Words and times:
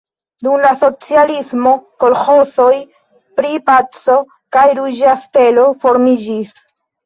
Dum 0.45 0.61
la 0.61 0.69
socialismo 0.83 1.73
kolĥozoj 2.05 2.73
pri 3.41 3.63
Paco 3.69 4.19
kaj 4.59 4.67
Ruĝa 4.83 5.17
Stelo 5.29 5.71
formiĝis. 5.87 6.61